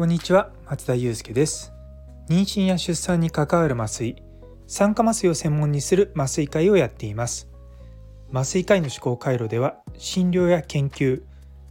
[0.00, 1.74] こんにちは松田祐介です。
[2.30, 4.16] 妊娠や出産に関わる麻酔
[4.66, 7.50] 酸化麻酔を専門にする麻酔会をやっています。
[8.32, 11.22] 麻酔科医の思考回路では診療や研究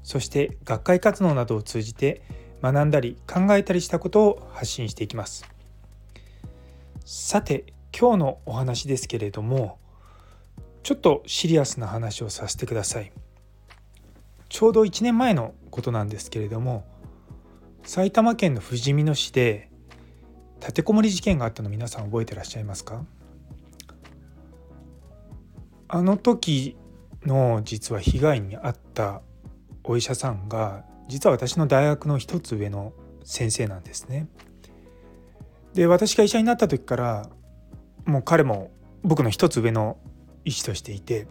[0.04, 2.22] そして学会活動などを通じて
[2.62, 5.50] 学んだり考えたりしたことを発信していきます。
[7.04, 9.80] さて今日のお話ですけれども
[10.84, 13.12] ちょっとシリアスな話をさせてください。
[14.50, 16.86] ちょうど1年前のことなんですけれども
[17.90, 19.72] 埼玉県のふじみ野市で
[20.60, 23.04] 立てこもり事件があったの皆さん覚えてらっしゃいますか？
[25.88, 26.78] あの時
[27.26, 29.24] の実は被害に遭った
[29.84, 34.28] お医者さんが実は私の大学の一つ上の先生なんですね。
[35.74, 37.28] で私が医者になった時から
[38.06, 38.70] もう彼も
[39.02, 39.98] 僕の一つ上の
[40.46, 41.26] 医師としていて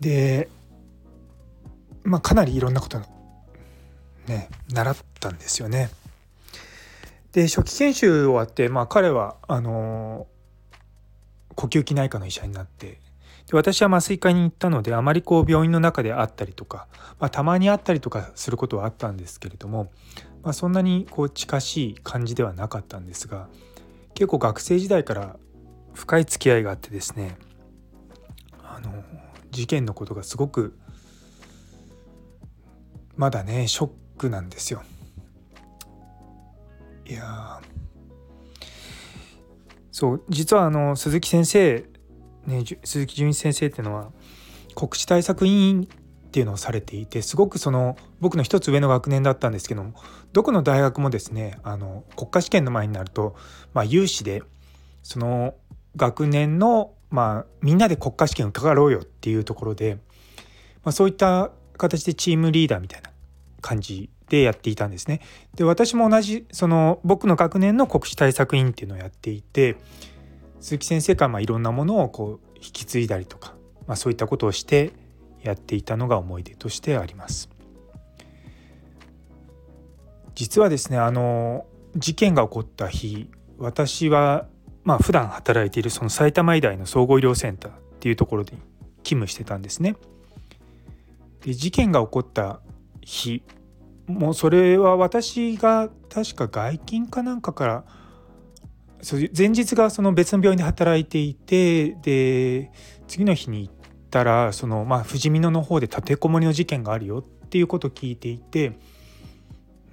[0.00, 0.48] で
[2.02, 3.00] まあかなりいろんなこと
[4.26, 5.90] ね習ったんですよね。
[7.32, 10.28] で初期研修終わって、まあ、彼はあの
[11.56, 13.00] 呼吸器内科の医者になって
[13.46, 16.86] で私は麻酔科に行ったのであまりこう病院の中で会ったりとか、
[17.18, 19.90] まあ、たまに会ったりとかすることはあったんですけれども、
[20.42, 23.48] まあ、そんなにこう近しい感じではなかったんですが
[24.14, 25.36] 結構学生時代から
[25.92, 27.36] 深い付き合いがあってですね
[28.62, 29.02] あの
[29.50, 30.78] 事件のことがすごく
[33.16, 34.82] まだねショックなんですよ。
[37.06, 37.60] いや
[39.92, 41.84] そう実はあの鈴木先生、
[42.46, 44.10] ね、鈴木純一先生っていうのは
[44.74, 45.86] 国試対策委員っ
[46.34, 49.94] ていうのをされていてすごくその僕の一つ上の学年だったんですけども
[50.32, 53.36] どこの大学もですねあの国家試験の前になると、
[53.72, 54.42] まあ、有志で
[55.04, 55.54] その
[55.94, 59.98] 学年の、まあ、みんなで国家試験を受かろうよっていうところで、
[60.82, 63.10] まあ、そういった形でチームリーダーみたいな
[63.64, 65.22] 感じでやっていたんですね。
[65.56, 69.76] で私も同じその僕の学年の国試対策委員っていうのをやっていて
[70.60, 73.54] 鈴木先生からまあいろんなものをこう引き継いだりとか、
[73.86, 74.92] まあ、そういったことをして
[75.42, 77.48] やっていたのが思い出としてあります。
[80.34, 81.64] 実はですねあの
[81.96, 84.46] 事件が起こった日私は
[84.82, 88.50] まあ普段働いているその埼玉医大の総合医療センターっていうところで
[89.04, 89.96] 勤務してたんですね。
[91.44, 92.60] で事件が起こった
[93.04, 93.42] 日
[94.06, 97.84] もうそれは私が確か外勤かなんかから
[99.36, 102.70] 前日がその別の病院で働いていてで
[103.06, 103.74] 次の日に行っ
[104.10, 108.72] たらそのまあふじみ野の方で立てこもりの事件があるよっていうことを聞いていて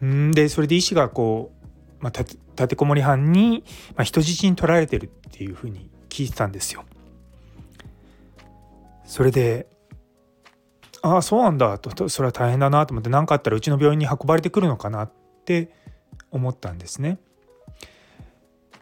[0.04, 1.52] んでそれで医師がこ
[2.00, 2.38] う、まあ、立
[2.70, 3.64] てこもり犯に、
[3.96, 6.84] まあ、人質に取られてるっていうふうに聞いてたんですよ。
[9.06, 9.68] それで
[11.02, 15.12] ああそうなんだとそれは大変だなと思って何かあったらうちの病院に運ばれてくるのかなっ
[15.46, 15.74] て
[16.30, 17.20] 思ったんですね。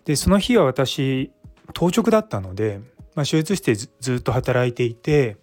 [0.05, 1.31] でその日は私
[1.73, 2.81] 当直だったので、
[3.15, 5.37] まあ、手術室でずっと働いていて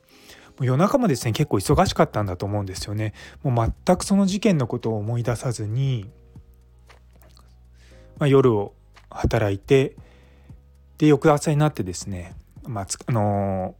[0.59, 3.15] もう夜中もですね結構忙しかったんだと思うんですよね。
[3.43, 6.11] もう全くその事件のことを思い出さずに、
[8.19, 8.75] まあ、夜を
[9.11, 9.97] 働いて
[10.99, 13.77] で翌朝になってですね、まああの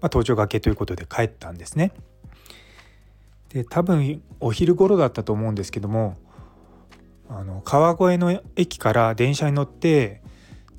[0.00, 1.92] まあ、搭乗がけということで帰ったんですね。
[3.50, 6.16] で多分お昼頃だったと思うんですけども
[7.28, 10.22] あの川越の駅から電車に乗って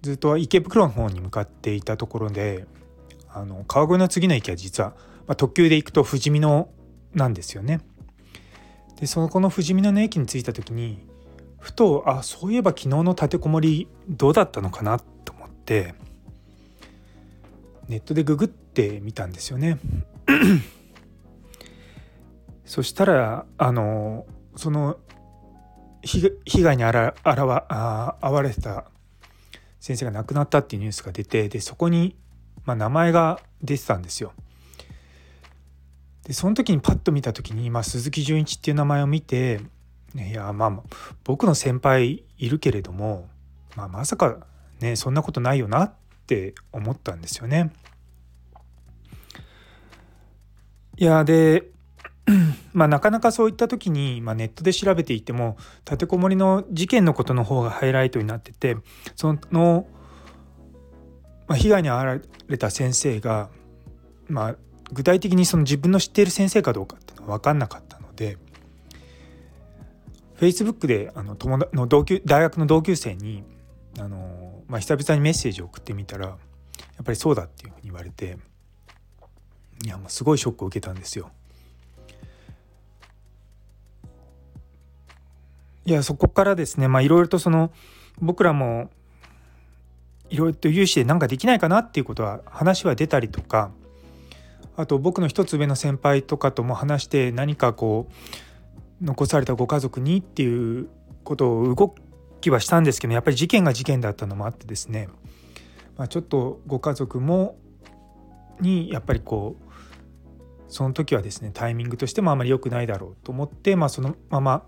[0.02, 2.66] ずっと池袋の方に向かっていたところで
[3.30, 4.90] あの川越の次の駅は実は、
[5.28, 6.70] まあ、特急で行くと富士見野
[7.14, 7.81] なんですよね。
[9.00, 11.00] でそのこの富士見野の駅に着いた時に
[11.60, 15.96] ふとあそういえば昨日の立てこもりどうだったのかなと思って
[17.88, 19.78] ネットでググってみたんですよね。
[22.72, 24.98] そしたらあのその
[26.04, 26.32] 被
[26.64, 28.86] 害にあらあらわあ遭われた
[29.82, 32.16] 先生が亡くなったっていうニュースが出てでそこに、
[32.64, 34.31] まあ、名前が出てたんですよ。
[36.24, 39.60] でその時にパッと見た時に、まあ、鈴木純一っていう名前を見て
[40.16, 40.81] いやまあ
[41.25, 43.28] 僕の先輩いるけれども、
[43.75, 44.48] まあ、まさか
[44.80, 45.94] ねそんなことないよなっ
[46.25, 47.74] て思ったんですよね。
[50.95, 51.66] いやで
[52.73, 58.77] まあ、なかなかそういった時に、まあ、ネットで調べていても立てこもりの事件のことの方がハイライトになってて
[59.15, 59.88] その、
[61.47, 63.50] まあ、被害に遭われた先生が、
[64.27, 64.56] まあ、
[64.91, 68.38] 具体的にその自分の知っている先生かどうかっていうのは分かんなかったので
[70.39, 73.44] Facebook であの友の同級大学の同級生に
[74.00, 76.33] あの、まあ、久々にメッセージを送ってみたらや
[77.01, 78.38] っぱりそうだっていうふうに言われて
[79.83, 81.31] いやもうすごいショックを受けたんですよ。
[85.86, 87.72] いやそこからですねまあいろいろとその
[88.19, 88.89] 僕らも
[90.30, 93.72] いろいろと有志で何かできないかなっていうことは話は出たりとか
[94.78, 98.07] あと僕の一つ上の先輩とかとも話して何かこ
[99.01, 100.88] う残されたご家族にっていう
[101.24, 101.95] ことを動
[102.39, 105.10] きはしたんですけどやっぱり事件が事件だったのもあってですね、
[105.98, 107.57] まあ、ちょっとご家族も
[108.60, 109.72] にやっぱりこう
[110.68, 114.63] その時はですねタイミングとしてもあまり良くないだろうと思って、まあ、そのまま、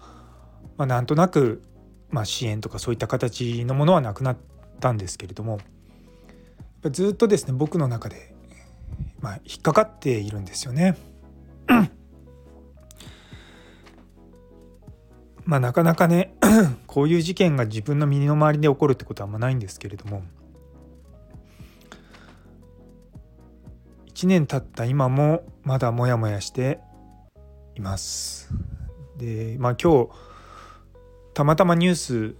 [0.77, 1.61] まあ、なんとなく、
[2.09, 4.37] まあ、支援とかそういった形のものはなくなっ
[4.79, 5.59] たんですけれども
[6.91, 8.33] ずっとですね僕の中で、
[9.19, 10.97] まあ、引っかかっているんですよね。
[15.45, 16.35] まあなかなかね
[16.87, 20.23] こういう事件が自分の身の回りで起こるってことはあんまないんですけれども
[24.13, 26.79] 1年経った今もまだモヤモヤして
[27.75, 28.49] います。
[29.17, 30.09] でまあ今日
[31.33, 32.35] たまたまニュース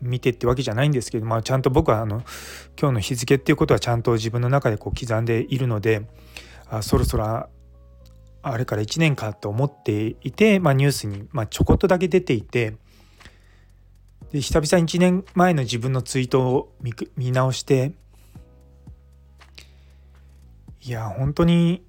[0.00, 2.22] 見てってわけじゃないんですけど、まあ、ちゃんと僕はあの
[2.78, 6.02] 今日の日付っていうことはちゃんと自分の中でこう刻んでいるので
[6.68, 7.48] あそろそろ
[8.42, 12.76] あれから1年かと思っていて、まあ、ニュースに、まあ、ちょこっとだけ出ていて
[14.32, 16.72] で久々に1年前の自分のツイートを
[17.16, 17.92] 見直して
[20.82, 21.84] いや本当に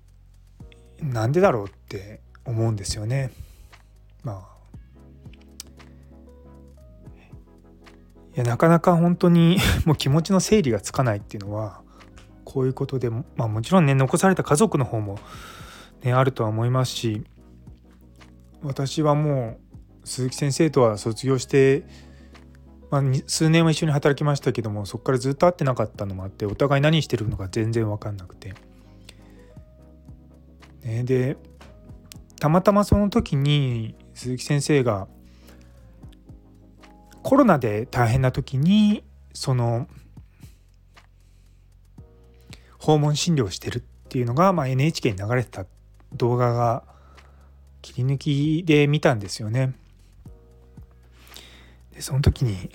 [1.02, 3.32] なんでだろうって思うんですよね。
[4.24, 4.51] まあ
[8.36, 11.82] いやなかなか本当に もう気持ちの整理がつかないっていうのは
[12.46, 15.20] こういうことで、まあ、もちろんね残された家族の方も、
[16.04, 17.24] ね、あるとは思いますし
[18.64, 19.58] 私はも
[20.04, 21.84] う鈴木先生とは卒業して、
[22.90, 28.54] まあ、数年は一緒に働きましたけどもそこからずっと会ってなかったのもあってお互い何してるのか全然分かんなくて。
[30.84, 31.38] ね、で
[32.40, 35.08] たまたまその時に鈴木先生が
[37.24, 39.04] コロナで大変な時に
[39.34, 39.88] その
[42.80, 45.66] 訪問診療してるっていうのが、まあ、NHK に流れてた
[46.14, 46.84] 動画が
[47.82, 49.74] 切り抜きで見たんですよね。
[51.94, 52.70] でその時にい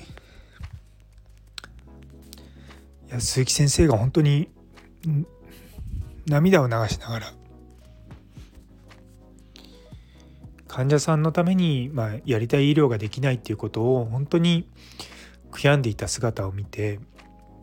[3.11, 4.49] や鈴木先生が本当に
[6.27, 7.33] 涙を流しながら
[10.77, 14.69] 患者さんのために、まあ、やりたい医療ができないっていうことを本当に
[15.51, 17.01] 悔やんでいた姿を見て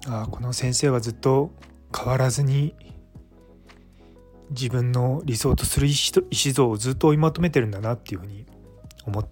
[0.07, 1.51] あこの先生はずっと
[1.95, 2.73] 変わらずに
[4.49, 8.47] 自分の理想とする意思像をずっと追い求めてるんだなっていうふうに
[9.05, 9.23] 思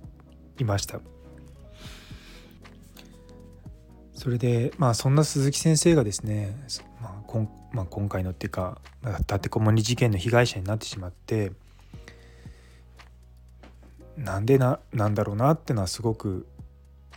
[0.59, 0.99] いました。
[4.13, 6.55] それでまあそんな鈴木先生がですね、
[7.01, 8.79] まあこんまあ、今回のっていうか
[9.21, 11.51] 立てこもり事件の被害者になってしまって
[14.23, 16.47] なんでななんだろうなってのはすごく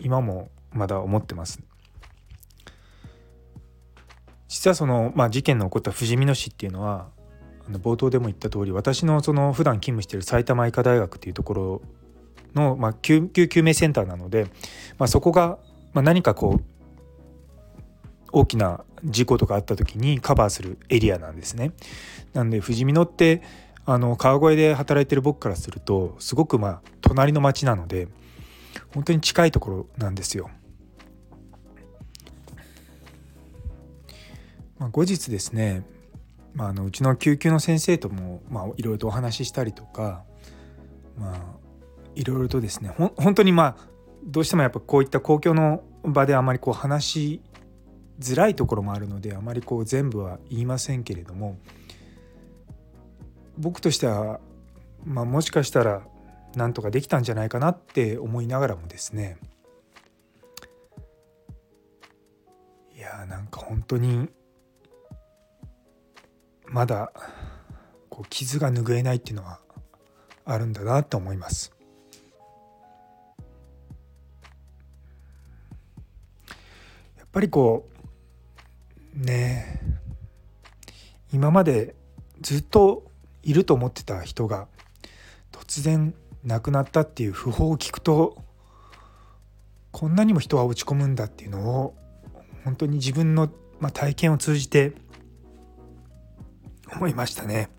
[0.00, 1.60] 今もまだ思ってます。
[4.48, 7.08] 実はその、まあ、事件の起こったふじみ野市っていうのは
[7.66, 11.82] あの冒頭でも言った通り私のその普段勤務してる埼玉医科大学っていうところ
[12.54, 14.46] の、まあ、救急救命センターなので、
[14.96, 15.58] まあ、そこが、
[15.92, 16.64] まあ、何かこう
[18.30, 21.72] 大きな事故とかあった時にカバーするエリアなんですね。
[22.32, 23.42] なんでふじみ野って
[23.86, 28.08] あの川越で働いてる僕からするとすごくまあ隣の町なので
[28.94, 30.50] 本当に近いところなんですよ。
[34.78, 35.84] まあ、後日ですね、
[36.52, 38.42] まあ、あのうちの救急の先生とも
[38.76, 40.24] いろいろとお話ししたりとか
[41.16, 41.38] まあ
[42.14, 43.88] いろいろとですねほ本当にまあ
[44.24, 47.40] どうしてもやっぱこういった公共の場であまりこう話し
[48.20, 51.58] づらいところもあるのであまりこう全部は言いませんけれども
[53.58, 54.40] 僕としては、
[55.04, 56.02] まあ、もしかしたら
[56.56, 59.38] なんとかできたんじゃないかなって思いながらもですね
[62.96, 64.28] いやーなんか本当に
[66.66, 67.12] まだ
[68.08, 69.60] こう傷が拭えないっていうのは
[70.44, 71.72] あるんだなと思います。
[77.16, 77.88] やっぱりこ
[79.16, 79.80] うね
[81.32, 81.96] 今まで
[82.40, 83.10] ずっと
[83.44, 84.66] いると思ってた人が
[85.52, 88.42] 突然亡くなったっていう訃報を聞くと
[89.92, 91.94] こんなにも人は落ち込むんだっていうのを
[92.64, 94.92] 本当に自分の、まあ、体験を通じて
[96.92, 97.70] 思いましたね。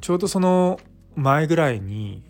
[0.00, 0.80] ちょうどその
[1.16, 2.22] 前ぐらいに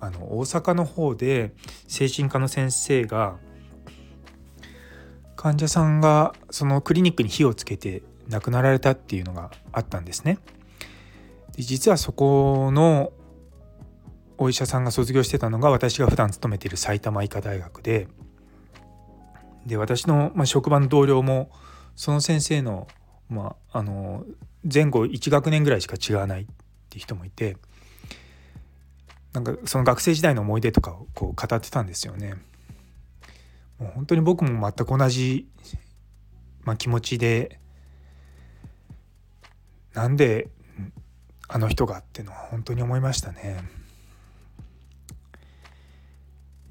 [0.00, 1.52] あの大阪の方で
[1.88, 3.36] 精神科の先生が
[5.36, 10.38] 患者さんがそのクリニックに火をつけて亡くなられたっていうのがあったんですね。
[11.56, 13.12] で実はそこの
[14.38, 18.08] お医者さんが卒業してたのが私が普段勤めている埼玉医科大学で
[19.64, 21.50] で私の、まあ、職場の同僚も
[21.96, 22.86] その先生の,、
[23.28, 24.24] まあ、あの
[24.72, 26.46] 前後1学年ぐらいしか違わないっ
[26.88, 27.56] ていう人もいて
[29.32, 32.34] なんかその学生時代の思い出とかをこう語ってたんですよね。
[33.78, 35.46] もう本当に僕も全く同じ、
[36.64, 37.60] まあ、気持ちで
[39.96, 40.50] なんで
[41.48, 43.64] あの人がっていうのは本当に思いましたね。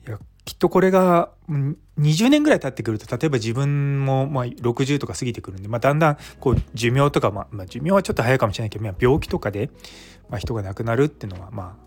[0.08, 9.72] いやきっとこれが20年ぐらい経ってくると例えば自分もまあ60とか過ぎてくるんで、まあ、だんだんこう寿命とか、まあ、寿命はちょっと早いかもしれないけど、まあ、病気とかで、
[10.30, 11.86] まあ、人が亡くなるっていうのはまあ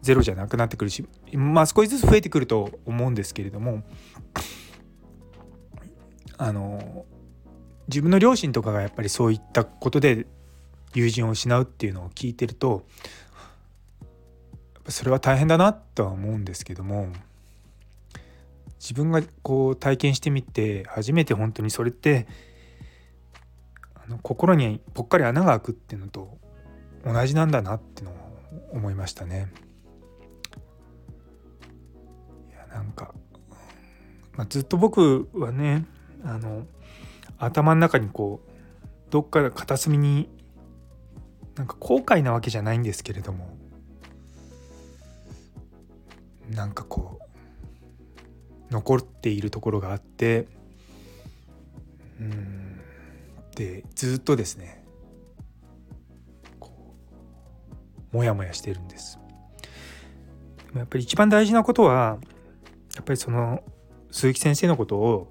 [0.00, 3.84] ゼロじゃなくなってくるしまあ少しずつ増えてくると思うんですけれども
[6.36, 7.04] あの
[7.88, 10.26] 自分の両親とかがやっぱりそういったことで
[10.94, 12.86] 友人を失うっていうのを聞いてると
[14.88, 17.08] それは大変だなとは思うんですけども
[18.80, 22.26] 自分がこう体験してみて初めて本当にそれって
[23.94, 26.36] あの心にぽっかり穴が開くっていうのと
[27.04, 28.14] 同じなんだなってのを
[28.72, 29.52] 思いましたね。
[32.50, 33.14] いやなんか、
[34.36, 35.84] まあ、ずっと僕はね
[36.24, 36.66] あの
[37.46, 38.50] 頭の中にこう
[39.10, 40.28] どっか片隅に
[41.56, 43.56] なんか後悔なわけじゃないんですけれども
[46.48, 47.18] なんかこ
[48.70, 50.46] う残っているところがあって
[52.20, 52.80] うん
[53.56, 54.82] でずっとですね
[58.12, 59.18] モヤモヤしてるんです。
[60.74, 62.18] やっぱり一番大事なことは
[62.94, 63.62] やっぱりその
[64.10, 65.28] 鈴木先生のことを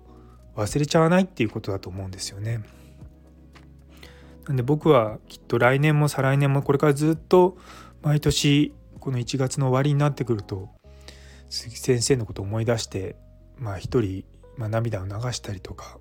[0.56, 2.62] 忘れちゃわないっていうことだと思うんですよね。
[4.48, 7.58] なんで僕はきっと来年も再来年もこれからずっと
[8.02, 10.70] 毎年この1月の終わりになってくると
[11.50, 13.16] 鈴木先生のことを思い出して
[13.58, 14.26] まあ一人、
[14.58, 16.00] まあ、涙を流したりとか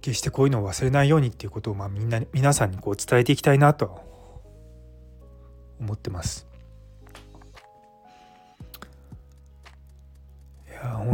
[0.00, 4.00] 決してこういうのを忘れないようにっていうことをまあみんな皆さんにこう伝えていきたいなと
[5.80, 6.51] 思ってます。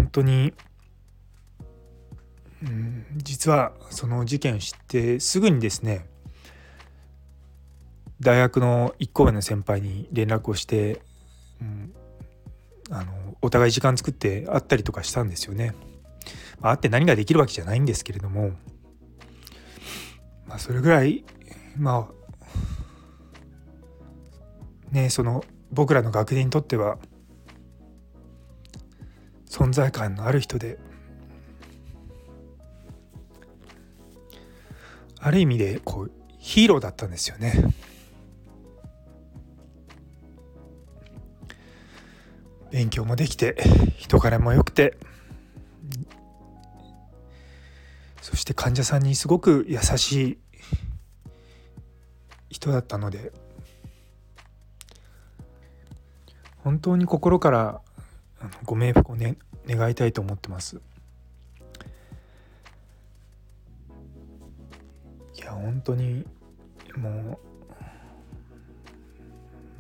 [0.09, 0.53] 当に、
[2.63, 6.07] うん、実はその事件を知ってすぐにですね
[8.21, 11.01] 大学の1個上の先輩に連絡をして
[11.61, 11.93] うん、
[12.91, 13.13] あの
[13.43, 15.75] お互い時間作って会ったりとかしたんですよね。
[16.61, 18.51] まあ、会って何ができるわけじゃないんですけれども、
[20.47, 21.25] まあ、それぐらい
[21.77, 22.15] まあ
[24.93, 26.99] ねその僕らの学年にとっては
[29.49, 30.79] 存在感のある人で
[35.21, 37.53] ある意味でこうヒーローだったんですよね。
[42.71, 43.57] 勉強もできて
[43.97, 44.99] 人柄も良くて
[48.21, 50.39] そして患者さんにすごく優しい
[52.51, 53.33] 人だったので
[56.59, 57.81] 本当に心から
[58.65, 60.81] ご冥福を、ね、願いたいと思ってます。
[65.37, 66.25] いや本当に
[66.97, 67.39] も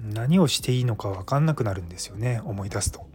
[0.02, 3.06] う何をしていいのか分かんなくなるんですよね思い出すと。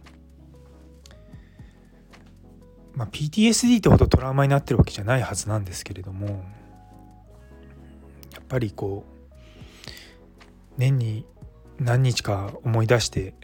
[2.94, 6.34] まあ、PTSD ってほどトラウマになってるわけじゃないはずなんですけれどもや
[8.40, 9.24] っぱりこう
[10.78, 11.26] 年に
[11.80, 13.34] 何日か思い出して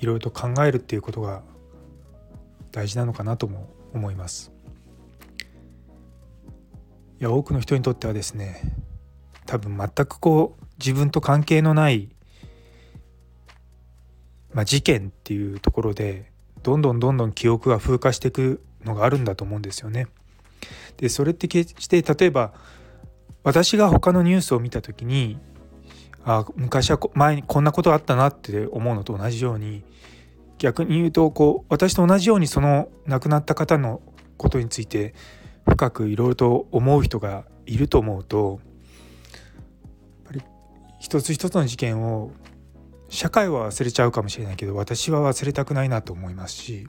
[0.00, 1.42] いろいろと考えるっていうことが
[2.72, 4.52] 大事なのかなとも思います。
[7.20, 8.62] いや多くの人にとってはですね
[9.44, 12.08] 多分全くこう自分と関係のない、
[14.54, 16.30] まあ、事件っていうところで
[16.62, 20.06] どんどんどんどん記憶が風化していくのがあるんだと思うんですよね。
[20.96, 22.54] でそれって決して例えば
[23.42, 25.38] 私が他のニュースを見た時に
[26.24, 29.82] あ昔は前にこんなことあったなって思うのと同じように
[30.58, 34.02] 逆に言うとこう私と同じようにその亡くなった方の
[34.36, 35.14] ことについて
[35.68, 39.62] 深くいろいろと思う人がいると思うとやっ
[40.24, 40.42] ぱり
[40.98, 42.32] 一つ一つの事件を
[43.08, 46.86] 社会は忘れちゃうかもしれないけど私は忘れたくないなと思いますし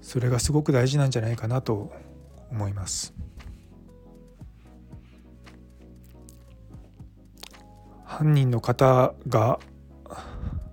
[0.00, 1.92] それがすごく大事なんじゃないかなと
[2.50, 3.14] 思います。
[8.10, 9.60] 犯人の方が、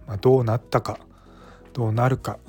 [0.08, 1.00] まあ、どうなったか
[1.72, 2.40] どうなるか。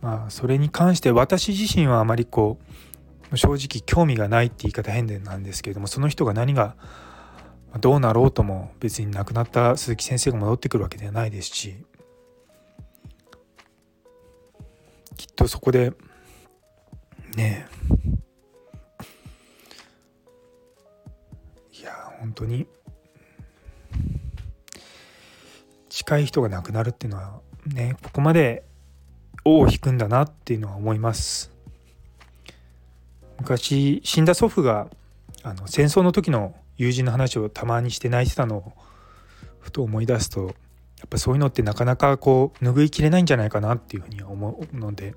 [0.00, 2.58] まあそれに関して私自身はあまりこ
[3.32, 6.76] う正直興味がないって言い方変でなんですけれどもその人が何が
[7.80, 11.76] どうなろうとも別に亡くなった鈴木先生が戻ってくるわけではないですし
[15.16, 15.92] きっとそこで
[17.36, 17.76] ねえ。
[21.80, 22.66] いや本当に
[26.06, 28.62] 近い人が亡くなるっていうのはねここまで
[29.44, 31.50] 尾を引くんだなっていうのは思います
[33.40, 34.86] 昔死んだ祖父が
[35.42, 38.72] あの戦争の時の友人の話をたまにして泣いてたのを
[39.58, 40.52] ふと思い出すとや
[41.06, 45.16] っぱそういうのってなかなかこう拭いきれないんじゃないかなっていうふうに思うので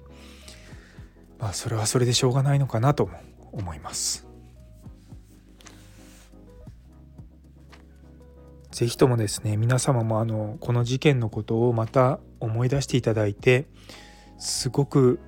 [1.37, 3.11] まあそれはそれでしょうがないのかなと
[3.51, 4.28] 思います。
[8.79, 13.65] ぜひともですね皆様もあのこの事件のことをまた思い出していただいて
[14.37, 15.19] すごく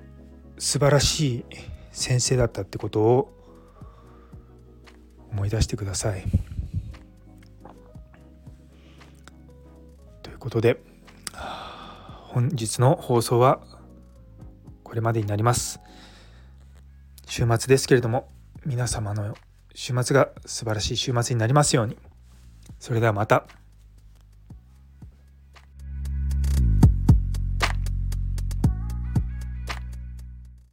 [0.56, 1.44] 素晴らしい
[1.90, 3.30] 先生だったってことを
[5.32, 6.24] 思い出してください。
[10.22, 10.80] ということで
[11.34, 13.60] 本日の放送は
[14.82, 15.78] これまでになります。
[17.26, 18.30] 週末ですけれども
[18.64, 19.36] 皆様の
[19.74, 22.11] 週末が素晴らしい週末になりますように。
[22.82, 23.61] それではまた。